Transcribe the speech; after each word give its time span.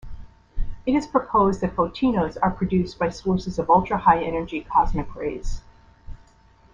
It 0.87 0.93
is 0.95 1.05
proposed 1.05 1.61
that 1.61 1.75
photinos 1.75 2.35
are 2.37 2.49
produced 2.49 2.97
by 2.97 3.09
sources 3.09 3.59
of 3.59 3.69
ultra-high-energy 3.69 4.61
cosmic 4.61 5.13
rays. 5.15 5.61